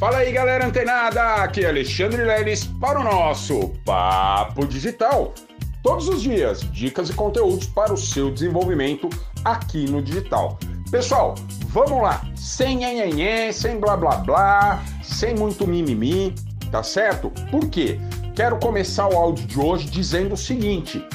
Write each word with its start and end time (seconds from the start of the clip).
Fala 0.00 0.16
aí, 0.16 0.32
galera 0.32 0.66
antenada! 0.66 1.22
Aqui 1.44 1.62
é 1.62 1.68
Alexandre 1.68 2.24
Leles 2.24 2.64
para 2.64 2.98
o 2.98 3.04
nosso 3.04 3.68
Papo 3.84 4.66
Digital. 4.66 5.34
Todos 5.82 6.08
os 6.08 6.22
dias, 6.22 6.60
dicas 6.72 7.10
e 7.10 7.12
conteúdos 7.12 7.66
para 7.66 7.92
o 7.92 7.98
seu 7.98 8.30
desenvolvimento 8.30 9.10
aqui 9.44 9.84
no 9.90 10.00
digital. 10.00 10.58
Pessoal, 10.90 11.34
vamos 11.66 12.00
lá! 12.00 12.24
Sem 12.34 12.78
nhenhenhé, 12.78 13.52
sem 13.52 13.78
blá 13.78 13.94
blá 13.94 14.16
blá, 14.16 14.82
sem 15.02 15.34
muito 15.34 15.66
mimimi, 15.66 16.34
tá 16.72 16.82
certo? 16.82 17.30
Por 17.50 17.68
quê? 17.68 18.00
Quero 18.34 18.58
começar 18.58 19.06
o 19.06 19.14
áudio 19.14 19.46
de 19.46 19.60
hoje 19.60 19.84
dizendo 19.84 20.32
o 20.32 20.38
seguinte: 20.38 21.06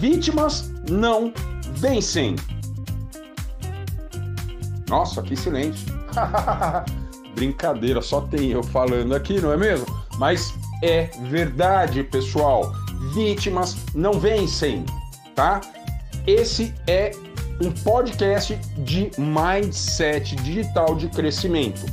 vítimas 0.00 0.68
não 0.90 1.32
vencem. 1.74 2.34
Nossa, 4.88 5.22
que 5.22 5.36
silêncio. 5.36 5.86
Brincadeira, 7.36 8.00
só 8.00 8.22
tem 8.22 8.52
eu 8.52 8.62
falando 8.62 9.14
aqui, 9.14 9.38
não 9.38 9.52
é 9.52 9.58
mesmo? 9.58 9.86
Mas 10.18 10.54
é 10.82 11.10
verdade, 11.28 12.02
pessoal. 12.02 12.72
Vítimas 13.14 13.76
não 13.94 14.14
vencem, 14.14 14.86
tá? 15.34 15.60
Esse 16.26 16.74
é 16.88 17.12
um 17.62 17.70
podcast 17.70 18.58
de 18.78 19.10
mindset 19.18 20.34
digital 20.36 20.94
de 20.94 21.08
crescimento. 21.08 21.84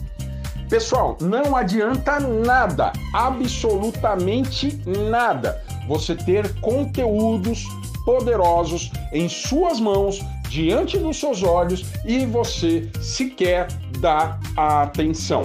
Pessoal, 0.70 1.18
não 1.20 1.58
adianta 1.58 2.22
nada, 2.22 2.94
absolutamente 3.14 4.82
nada, 4.88 5.62
você 5.90 6.16
ter 6.16 6.58
conteúdos 6.62 7.68
poderosos 8.06 8.92
em 9.12 9.28
suas 9.28 9.80
mãos, 9.80 10.20
diante 10.54 11.00
dos 11.00 11.20
seus 11.20 11.42
olhos 11.42 11.84
e 12.06 12.28
você 12.28 12.88
sequer 13.02 13.68
dá 14.00 14.40
atenção. 14.56 15.42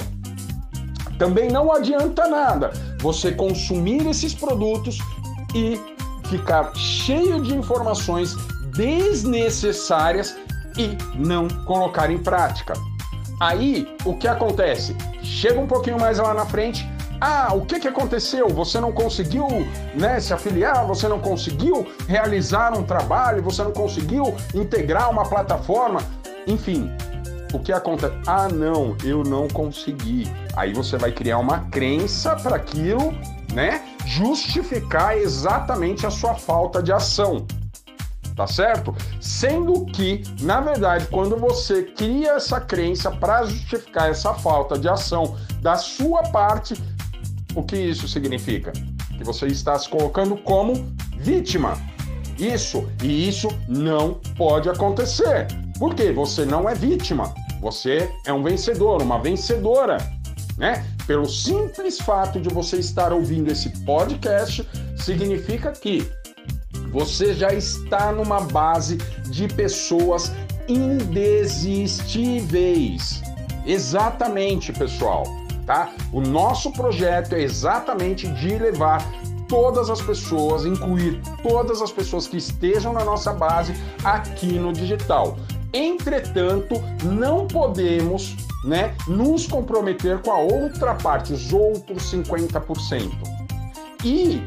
Também 1.18 1.50
não 1.50 1.72
adianta 1.72 2.28
nada 2.28 2.72
você 3.00 3.32
consumir 3.32 4.06
esses 4.06 4.34
produtos 4.34 4.98
e 5.54 5.80
ficar 6.28 6.74
cheio 6.76 7.40
de 7.40 7.56
informações 7.56 8.36
desnecessárias 8.76 10.36
e 10.76 10.90
não 11.18 11.48
colocar 11.64 12.10
em 12.10 12.18
prática. 12.18 12.74
Aí, 13.40 13.88
o 14.04 14.14
que 14.14 14.28
acontece? 14.28 14.94
Chega 15.22 15.58
um 15.58 15.66
pouquinho 15.66 15.98
mais 15.98 16.18
lá 16.18 16.34
na 16.34 16.44
frente, 16.44 16.86
ah, 17.20 17.52
o 17.54 17.64
que, 17.64 17.80
que 17.80 17.88
aconteceu? 17.88 18.48
Você 18.48 18.80
não 18.80 18.92
conseguiu 18.92 19.46
né, 19.94 20.20
se 20.20 20.32
afiliar, 20.32 20.86
você 20.86 21.08
não 21.08 21.18
conseguiu 21.18 21.86
realizar 22.06 22.76
um 22.76 22.82
trabalho, 22.82 23.42
você 23.42 23.62
não 23.62 23.72
conseguiu 23.72 24.34
integrar 24.54 25.10
uma 25.10 25.24
plataforma, 25.24 26.00
enfim. 26.46 26.90
O 27.52 27.58
que 27.58 27.72
acontece? 27.72 28.14
Ah, 28.26 28.48
não, 28.48 28.96
eu 29.02 29.22
não 29.22 29.48
consegui. 29.48 30.30
Aí 30.54 30.72
você 30.72 30.96
vai 30.96 31.10
criar 31.10 31.38
uma 31.38 31.60
crença 31.70 32.36
para 32.36 32.56
aquilo, 32.56 33.12
né? 33.52 33.82
Justificar 34.04 35.16
exatamente 35.16 36.06
a 36.06 36.10
sua 36.10 36.34
falta 36.34 36.82
de 36.82 36.92
ação 36.92 37.46
tá 38.38 38.46
certo? 38.46 38.94
Sendo 39.20 39.84
que, 39.86 40.22
na 40.40 40.60
verdade, 40.60 41.08
quando 41.10 41.36
você 41.36 41.82
cria 41.82 42.34
essa 42.34 42.60
crença 42.60 43.10
para 43.10 43.44
justificar 43.44 44.08
essa 44.08 44.32
falta 44.32 44.78
de 44.78 44.88
ação 44.88 45.36
da 45.60 45.74
sua 45.74 46.22
parte, 46.22 46.80
o 47.58 47.62
que 47.64 47.76
isso 47.76 48.06
significa? 48.06 48.70
Que 49.16 49.24
você 49.24 49.46
está 49.46 49.76
se 49.78 49.88
colocando 49.88 50.36
como 50.36 50.94
vítima. 51.16 51.80
Isso, 52.38 52.86
e 53.02 53.26
isso 53.28 53.48
não 53.66 54.20
pode 54.36 54.68
acontecer. 54.70 55.48
Por 55.76 55.92
quê? 55.94 56.12
Você 56.12 56.44
não 56.44 56.68
é 56.68 56.74
vítima. 56.74 57.34
Você 57.60 58.08
é 58.24 58.32
um 58.32 58.44
vencedor, 58.44 59.02
uma 59.02 59.20
vencedora, 59.20 59.98
né? 60.56 60.86
Pelo 61.04 61.28
simples 61.28 61.98
fato 61.98 62.40
de 62.40 62.48
você 62.48 62.78
estar 62.78 63.12
ouvindo 63.12 63.50
esse 63.50 63.70
podcast, 63.84 64.64
significa 64.96 65.72
que 65.72 66.08
você 66.92 67.34
já 67.34 67.52
está 67.52 68.12
numa 68.12 68.38
base 68.40 68.98
de 69.30 69.48
pessoas 69.48 70.30
indesistíveis. 70.68 73.20
Exatamente, 73.66 74.72
pessoal 74.72 75.24
tá? 75.68 75.92
O 76.10 76.20
nosso 76.22 76.72
projeto 76.72 77.34
é 77.34 77.42
exatamente 77.42 78.26
de 78.26 78.58
levar 78.58 79.06
todas 79.46 79.90
as 79.90 80.00
pessoas, 80.00 80.64
incluir 80.64 81.20
todas 81.42 81.82
as 81.82 81.92
pessoas 81.92 82.26
que 82.26 82.38
estejam 82.38 82.94
na 82.94 83.04
nossa 83.04 83.34
base 83.34 83.74
aqui 84.02 84.54
no 84.58 84.72
digital. 84.72 85.36
Entretanto, 85.74 86.82
não 87.04 87.46
podemos, 87.46 88.34
né, 88.64 88.94
nos 89.06 89.46
comprometer 89.46 90.22
com 90.22 90.32
a 90.32 90.38
outra 90.38 90.94
parte, 90.94 91.34
os 91.34 91.52
outros 91.52 92.10
50%. 92.10 93.10
E 94.02 94.42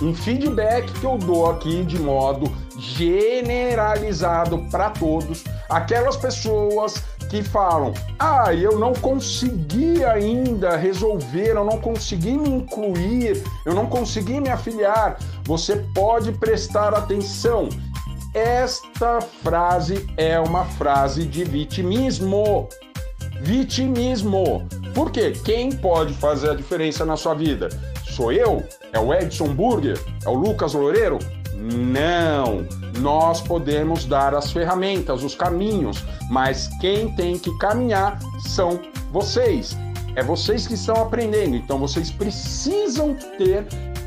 um 0.00 0.14
feedback 0.14 0.90
que 0.98 1.04
eu 1.04 1.18
dou 1.18 1.50
aqui 1.50 1.84
de 1.84 1.98
modo 1.98 2.50
generalizado 2.78 4.58
para 4.70 4.90
todos, 4.90 5.44
aquelas 5.68 6.16
pessoas 6.16 7.02
que 7.34 7.42
falam: 7.42 7.92
ah, 8.16 8.54
eu 8.54 8.78
não 8.78 8.92
consegui 8.92 10.04
ainda 10.04 10.76
resolver, 10.76 11.48
eu 11.48 11.64
não 11.64 11.80
consegui 11.80 12.38
me 12.38 12.48
incluir, 12.48 13.42
eu 13.66 13.74
não 13.74 13.86
consegui 13.86 14.40
me 14.40 14.50
afiliar. 14.50 15.18
Você 15.42 15.76
pode 15.92 16.30
prestar 16.30 16.94
atenção. 16.94 17.68
Esta 18.32 19.20
frase 19.20 20.08
é 20.16 20.38
uma 20.38 20.64
frase 20.64 21.26
de 21.26 21.42
vitimismo. 21.42 22.68
Vitimismo. 23.40 24.66
Por 24.94 25.10
quê? 25.10 25.32
Quem 25.44 25.72
pode 25.72 26.14
fazer 26.14 26.50
a 26.50 26.54
diferença 26.54 27.04
na 27.04 27.16
sua 27.16 27.34
vida? 27.34 27.68
Sou 28.06 28.30
eu? 28.30 28.62
É 28.92 29.00
o 29.00 29.12
Edson 29.12 29.48
Burger? 29.48 30.00
É 30.24 30.28
o 30.28 30.34
Lucas 30.34 30.72
Loureiro? 30.72 31.18
Não, 31.54 32.66
nós 32.98 33.40
podemos 33.40 34.04
dar 34.04 34.34
as 34.34 34.50
ferramentas, 34.50 35.22
os 35.22 35.34
caminhos, 35.34 36.04
mas 36.30 36.68
quem 36.80 37.14
tem 37.14 37.38
que 37.38 37.56
caminhar 37.58 38.18
são 38.40 38.80
vocês. 39.10 39.76
É 40.16 40.22
vocês 40.22 40.66
que 40.66 40.74
estão 40.74 40.96
aprendendo, 40.96 41.56
então 41.56 41.78
vocês 41.78 42.10
precisam 42.10 43.14
ter 43.38 43.66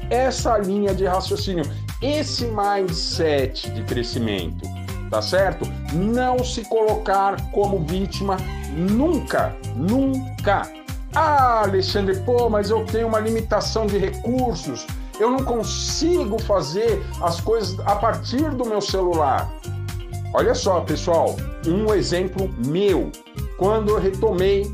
essa 0.09 0.57
linha 0.57 0.93
de 0.93 1.05
raciocínio, 1.05 1.65
esse 2.01 2.45
mindset 2.45 3.69
de 3.71 3.83
crescimento, 3.83 4.67
tá 5.09 5.21
certo? 5.21 5.65
Não 5.93 6.43
se 6.43 6.63
colocar 6.65 7.51
como 7.51 7.79
vítima 7.79 8.37
nunca, 8.73 9.55
nunca. 9.75 10.71
Ah, 11.13 11.63
Alexandre, 11.63 12.19
pô, 12.19 12.49
mas 12.49 12.69
eu 12.69 12.85
tenho 12.85 13.07
uma 13.07 13.19
limitação 13.19 13.87
de 13.87 13.97
recursos 13.97 14.85
eu 15.19 15.29
não 15.29 15.43
consigo 15.43 16.39
fazer 16.39 17.03
as 17.21 17.39
coisas 17.41 17.79
a 17.81 17.95
partir 17.95 18.49
do 18.51 18.65
meu 18.65 18.81
celular. 18.81 19.51
Olha 20.33 20.53
só, 20.53 20.81
pessoal, 20.81 21.35
um 21.65 21.93
exemplo 21.93 22.49
meu. 22.65 23.11
Quando 23.57 23.89
eu 23.89 23.99
retomei 23.99 24.71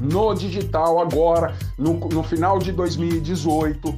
no 0.00 0.34
digital 0.34 1.00
agora, 1.00 1.56
no, 1.78 1.94
no 1.94 2.22
final 2.22 2.58
de 2.58 2.72
2018, 2.72 3.94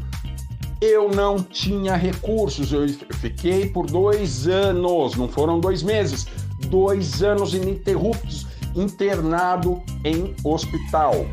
eu 0.80 1.08
não 1.10 1.42
tinha 1.42 1.96
recursos. 1.96 2.72
Eu 2.72 2.88
fiquei 3.16 3.68
por 3.68 3.86
dois 3.86 4.46
anos, 4.46 5.16
não 5.16 5.28
foram 5.28 5.58
dois 5.58 5.82
meses, 5.82 6.26
dois 6.68 7.22
anos 7.22 7.54
ininterruptos 7.54 8.46
internado 8.74 9.82
em 10.04 10.34
hospital. 10.44 11.26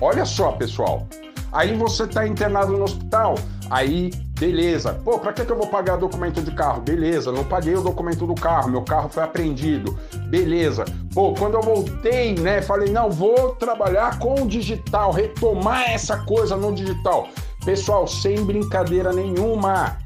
Olha 0.00 0.24
só, 0.24 0.52
pessoal. 0.52 1.06
Aí 1.50 1.76
você 1.76 2.04
está 2.04 2.26
internado 2.26 2.72
no 2.72 2.84
hospital, 2.84 3.34
Aí, 3.72 4.10
beleza. 4.38 5.00
Pô, 5.02 5.18
pra 5.18 5.32
que, 5.32 5.46
que 5.46 5.50
eu 5.50 5.56
vou 5.56 5.66
pagar 5.66 5.96
documento 5.96 6.42
de 6.42 6.50
carro? 6.50 6.82
Beleza, 6.82 7.32
não 7.32 7.42
paguei 7.42 7.74
o 7.74 7.80
documento 7.80 8.26
do 8.26 8.34
carro, 8.34 8.70
meu 8.70 8.82
carro 8.82 9.08
foi 9.08 9.22
apreendido. 9.22 9.98
Beleza. 10.28 10.84
Pô, 11.14 11.32
quando 11.32 11.54
eu 11.54 11.62
voltei, 11.62 12.34
né, 12.34 12.60
falei, 12.60 12.92
não, 12.92 13.10
vou 13.10 13.54
trabalhar 13.54 14.18
com 14.18 14.42
o 14.42 14.46
digital, 14.46 15.10
retomar 15.10 15.90
essa 15.90 16.18
coisa 16.18 16.54
no 16.54 16.74
digital. 16.74 17.28
Pessoal, 17.64 18.06
sem 18.06 18.44
brincadeira 18.44 19.10
nenhuma, 19.10 19.96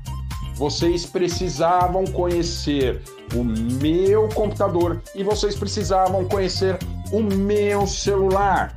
vocês 0.55 1.05
precisavam 1.05 2.05
conhecer 2.05 3.03
o 3.35 3.43
meu 3.43 4.29
computador 4.29 5.03
e 5.13 5.25
vocês 5.25 5.57
precisavam 5.57 6.25
conhecer 6.27 6.79
o 7.11 7.21
meu 7.21 7.85
celular, 7.85 8.77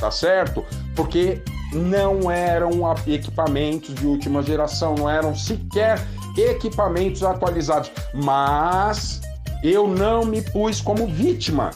tá 0.00 0.10
certo? 0.10 0.64
Porque 0.96 1.42
não 1.72 2.30
eram 2.30 2.70
equipamentos 3.06 3.94
de 3.94 4.06
última 4.06 4.42
geração, 4.42 4.94
não 4.94 5.08
eram 5.08 5.34
sequer 5.34 5.98
equipamentos 6.36 7.22
atualizados. 7.22 7.90
Mas 8.14 9.20
eu 9.62 9.86
não 9.86 10.24
me 10.24 10.42
pus 10.42 10.80
como 10.80 11.06
vítima. 11.06 11.70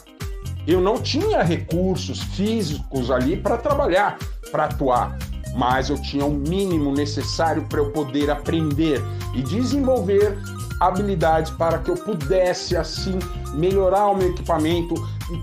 Eu 0.66 0.80
não 0.80 1.00
tinha 1.00 1.42
recursos 1.42 2.20
físicos 2.20 3.10
ali 3.10 3.36
para 3.36 3.56
trabalhar, 3.56 4.18
para 4.50 4.64
atuar, 4.64 5.16
mas 5.54 5.88
eu 5.88 6.00
tinha 6.02 6.26
o 6.26 6.32
mínimo 6.32 6.92
necessário 6.92 7.64
para 7.68 7.78
eu 7.78 7.92
poder 7.92 8.30
aprender 8.30 9.00
e 9.32 9.42
desenvolver 9.42 10.36
habilidades 10.80 11.50
para 11.52 11.78
que 11.78 11.90
eu 11.90 11.94
pudesse 11.94 12.76
assim 12.76 13.18
melhorar 13.54 14.08
o 14.08 14.16
meu 14.16 14.30
equipamento, 14.30 14.94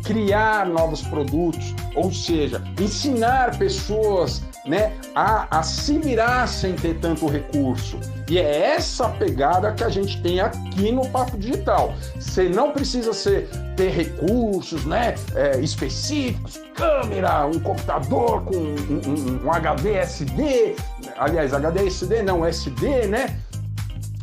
criar 0.04 0.66
novos 0.66 1.02
produtos, 1.02 1.74
ou 1.96 2.12
seja, 2.12 2.62
ensinar 2.80 3.58
pessoas 3.58 4.42
né, 4.66 4.94
a, 5.14 5.60
a 5.60 5.64
se 5.64 5.98
virar 5.98 6.48
sem 6.48 6.74
ter 6.74 7.00
tanto 7.00 7.28
recurso. 7.28 8.00
E 8.30 8.38
é 8.38 8.76
essa 8.76 9.10
pegada 9.10 9.74
que 9.74 9.84
a 9.84 9.90
gente 9.90 10.22
tem 10.22 10.40
aqui 10.40 10.92
no 10.92 11.08
Papo 11.10 11.38
Digital. 11.38 11.94
Você 12.16 12.48
não 12.48 12.72
precisa 12.72 13.14
ser, 13.14 13.50
ter 13.76 13.90
recursos 13.90 14.86
né, 14.86 15.16
é, 15.36 15.60
específicos, 15.60 16.62
câmera, 16.74 17.46
um 17.46 17.60
computador 17.60 18.44
com 18.44 18.56
um, 18.56 19.02
um, 19.08 19.46
um 19.46 19.52
HD 19.52 19.96
SD, 19.96 20.76
aliás, 21.18 21.54
HD 21.54 21.88
SD 21.88 22.22
não, 22.24 22.46
SD, 22.46 23.08
né? 23.08 23.38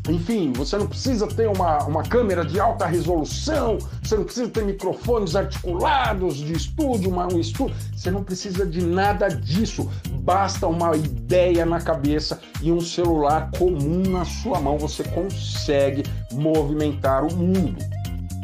Enfim, 0.09 0.53
você 0.53 0.77
não 0.79 0.87
precisa 0.87 1.27
ter 1.27 1.47
uma, 1.49 1.79
uma 1.85 2.03
câmera 2.03 2.45
de 2.45 2.59
alta 2.59 2.87
resolução, 2.87 3.79
você 4.03 4.17
não 4.17 4.25
precisa 4.25 4.49
ter 4.49 4.65
microfones 4.65 5.37
articulados 5.37 6.37
de 6.37 6.53
estúdio, 6.53 7.11
uma, 7.11 7.33
um 7.33 7.39
estúdio. 7.39 7.77
Você 7.95 8.11
não 8.11 8.25
precisa 8.25 8.65
de 8.65 8.83
nada 8.83 9.29
disso. 9.29 9.91
Basta 10.23 10.67
uma 10.67 10.97
ideia 10.97 11.67
na 11.67 11.81
cabeça 11.81 12.41
e 12.63 12.73
um 12.73 12.81
celular 12.81 13.51
comum 13.59 14.03
na 14.11 14.25
sua 14.25 14.59
mão. 14.59 14.79
Você 14.79 15.05
consegue 15.05 16.03
movimentar 16.33 17.25
o 17.25 17.35
mundo, 17.35 17.77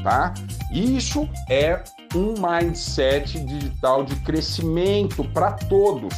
tá? 0.02 0.35
Isso 0.70 1.29
é 1.49 1.82
um 2.14 2.35
mindset 2.35 3.38
digital 3.41 4.05
de 4.05 4.14
crescimento 4.17 5.25
para 5.32 5.52
todos. 5.52 6.14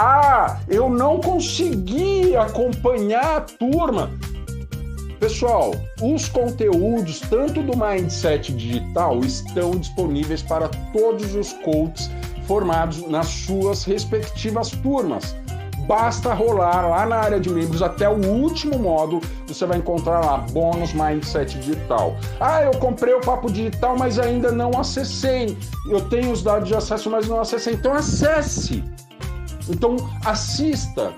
Ah, 0.00 0.60
eu 0.68 0.88
não 0.88 1.18
consegui 1.18 2.36
acompanhar 2.36 3.38
a 3.38 3.40
turma. 3.40 4.10
Pessoal, 5.20 5.72
os 6.00 6.28
conteúdos, 6.28 7.18
tanto 7.20 7.60
do 7.60 7.76
Mindset 7.76 8.52
Digital, 8.52 9.18
estão 9.20 9.72
disponíveis 9.72 10.42
para 10.42 10.68
todos 10.92 11.34
os 11.34 11.52
coaches 11.54 12.08
formados 12.46 13.06
nas 13.08 13.26
suas 13.26 13.84
respectivas 13.84 14.70
turmas. 14.70 15.34
Basta 15.88 16.32
rolar 16.32 16.88
lá 16.88 17.06
na 17.06 17.16
área 17.16 17.40
de 17.40 17.50
membros 17.50 17.82
até 17.82 18.08
o 18.08 18.24
último 18.26 18.78
módulo, 18.78 19.20
você 19.46 19.66
vai 19.66 19.78
encontrar 19.78 20.20
lá 20.20 20.38
bônus 20.52 20.92
Mindset 20.92 21.58
Digital. 21.58 22.16
Ah, 22.38 22.62
eu 22.62 22.72
comprei 22.78 23.14
o 23.14 23.20
Papo 23.20 23.50
Digital, 23.50 23.96
mas 23.98 24.18
ainda 24.20 24.52
não 24.52 24.70
acessei. 24.78 25.58
Eu 25.88 26.00
tenho 26.02 26.30
os 26.30 26.42
dados 26.42 26.68
de 26.68 26.76
acesso, 26.76 27.10
mas 27.10 27.26
não 27.26 27.40
acessei. 27.40 27.74
Então 27.74 27.92
acesse. 27.92 28.84
Então 29.68 29.96
assista. 30.24 31.12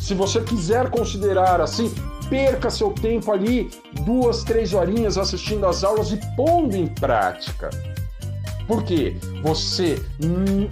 Se 0.00 0.14
você 0.14 0.40
quiser 0.42 0.90
considerar 0.90 1.60
assim, 1.60 1.92
perca 2.32 2.70
seu 2.70 2.90
tempo 2.92 3.30
ali, 3.30 3.70
duas, 4.06 4.42
três 4.42 4.72
horinhas 4.72 5.18
assistindo 5.18 5.66
as 5.66 5.84
aulas 5.84 6.12
e 6.12 6.20
pondo 6.34 6.74
em 6.74 6.86
prática. 6.86 7.68
Porque 8.66 9.14
você, 9.42 10.02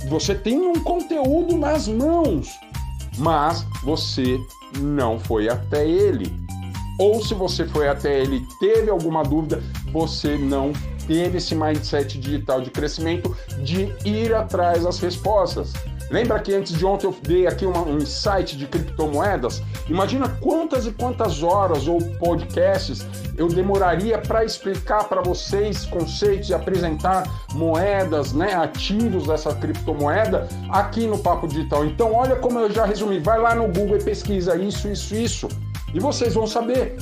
você 0.08 0.34
tem 0.34 0.58
um 0.58 0.82
conteúdo 0.82 1.58
nas 1.58 1.86
mãos, 1.86 2.48
mas 3.18 3.66
você 3.82 4.38
não 4.78 5.20
foi 5.20 5.50
até 5.50 5.86
ele. 5.86 6.32
Ou 6.98 7.22
se 7.22 7.34
você 7.34 7.66
foi 7.66 7.88
até 7.88 8.22
ele 8.22 8.42
teve 8.58 8.90
alguma 8.90 9.22
dúvida, 9.22 9.62
você 9.92 10.38
não 10.38 10.72
teve 11.06 11.36
esse 11.36 11.54
mindset 11.54 12.18
digital 12.18 12.62
de 12.62 12.70
crescimento 12.70 13.36
de 13.62 13.92
ir 14.06 14.34
atrás 14.34 14.84
das 14.84 14.98
respostas. 14.98 15.74
Lembra 16.10 16.40
que 16.40 16.52
antes 16.52 16.76
de 16.76 16.84
ontem 16.84 17.06
eu 17.06 17.14
dei 17.22 17.46
aqui 17.46 17.64
uma, 17.64 17.82
um 17.82 17.98
insight 17.98 18.56
de 18.56 18.66
criptomoedas? 18.66 19.62
Imagina 19.88 20.28
quantas 20.40 20.84
e 20.86 20.90
quantas 20.90 21.42
horas 21.44 21.86
ou 21.86 22.02
podcasts 22.18 23.06
eu 23.36 23.46
demoraria 23.46 24.18
para 24.18 24.44
explicar 24.44 25.04
para 25.04 25.22
vocês 25.22 25.86
conceitos 25.86 26.50
e 26.50 26.54
apresentar 26.54 27.22
moedas, 27.52 28.32
né, 28.32 28.54
ativos 28.54 29.28
dessa 29.28 29.54
criptomoeda 29.54 30.48
aqui 30.68 31.06
no 31.06 31.18
Papo 31.18 31.46
Digital. 31.46 31.84
Então, 31.84 32.12
olha 32.12 32.34
como 32.34 32.58
eu 32.58 32.70
já 32.70 32.84
resumi. 32.84 33.20
Vai 33.20 33.38
lá 33.38 33.54
no 33.54 33.68
Google 33.68 33.96
e 33.96 34.02
pesquisa 34.02 34.56
isso, 34.56 34.88
isso, 34.88 35.14
isso. 35.14 35.48
E 35.94 36.00
vocês 36.00 36.34
vão 36.34 36.46
saber. 36.46 36.96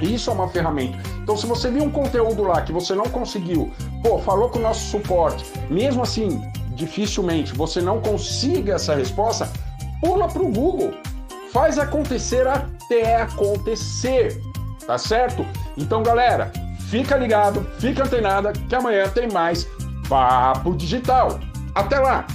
Isso 0.00 0.30
é 0.30 0.32
uma 0.32 0.48
ferramenta. 0.48 0.98
Então, 1.22 1.36
se 1.36 1.46
você 1.46 1.70
viu 1.70 1.84
um 1.84 1.90
conteúdo 1.90 2.42
lá 2.42 2.62
que 2.62 2.72
você 2.72 2.94
não 2.94 3.04
conseguiu, 3.04 3.70
pô, 4.02 4.18
falou 4.18 4.48
com 4.48 4.58
o 4.58 4.62
nosso 4.62 4.80
suporte, 4.90 5.44
mesmo 5.68 6.02
assim, 6.02 6.40
dificilmente 6.80 7.52
você 7.52 7.80
não 7.80 8.00
consiga 8.00 8.74
essa 8.74 8.94
resposta, 8.94 9.50
pula 10.00 10.26
para 10.28 10.42
o 10.42 10.50
Google. 10.50 10.92
Faz 11.52 11.78
acontecer 11.78 12.46
até 12.46 13.22
acontecer, 13.22 14.40
tá 14.86 14.96
certo? 14.96 15.44
Então, 15.76 16.02
galera, 16.02 16.50
fica 16.88 17.16
ligado, 17.16 17.66
fica 17.78 18.04
antenada, 18.04 18.52
que 18.52 18.74
amanhã 18.74 19.08
tem 19.08 19.28
mais 19.30 19.68
Papo 20.08 20.74
Digital. 20.74 21.38
Até 21.74 21.98
lá! 21.98 22.26